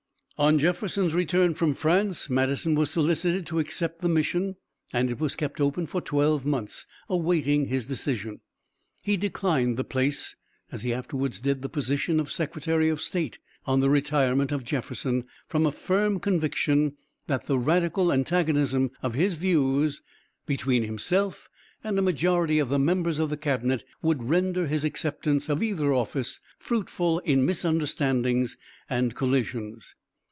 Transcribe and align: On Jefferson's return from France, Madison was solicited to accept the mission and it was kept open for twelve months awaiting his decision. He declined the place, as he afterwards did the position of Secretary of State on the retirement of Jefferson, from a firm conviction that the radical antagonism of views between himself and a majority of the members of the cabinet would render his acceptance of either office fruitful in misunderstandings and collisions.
On 0.37 0.57
Jefferson's 0.57 1.13
return 1.13 1.53
from 1.53 1.75
France, 1.75 2.27
Madison 2.27 2.73
was 2.73 2.89
solicited 2.89 3.45
to 3.45 3.59
accept 3.59 4.01
the 4.01 4.09
mission 4.09 4.55
and 4.91 5.11
it 5.11 5.19
was 5.19 5.35
kept 5.35 5.61
open 5.61 5.85
for 5.85 6.01
twelve 6.01 6.47
months 6.47 6.87
awaiting 7.07 7.65
his 7.67 7.85
decision. 7.85 8.39
He 9.03 9.17
declined 9.17 9.77
the 9.77 9.83
place, 9.83 10.35
as 10.71 10.81
he 10.81 10.95
afterwards 10.95 11.39
did 11.39 11.61
the 11.61 11.69
position 11.69 12.19
of 12.19 12.31
Secretary 12.31 12.89
of 12.89 13.03
State 13.03 13.37
on 13.67 13.81
the 13.81 13.89
retirement 13.91 14.51
of 14.51 14.63
Jefferson, 14.63 15.25
from 15.47 15.67
a 15.67 15.71
firm 15.71 16.19
conviction 16.19 16.97
that 17.27 17.45
the 17.45 17.59
radical 17.59 18.11
antagonism 18.11 18.89
of 19.03 19.13
views 19.13 20.01
between 20.47 20.81
himself 20.81 21.49
and 21.83 21.99
a 21.99 22.01
majority 22.01 22.57
of 22.57 22.69
the 22.69 22.79
members 22.79 23.19
of 23.19 23.29
the 23.29 23.37
cabinet 23.37 23.83
would 24.01 24.23
render 24.27 24.65
his 24.65 24.83
acceptance 24.83 25.49
of 25.49 25.61
either 25.61 25.93
office 25.93 26.39
fruitful 26.57 27.19
in 27.19 27.45
misunderstandings 27.45 28.57
and 28.89 29.13
collisions. 29.13 29.93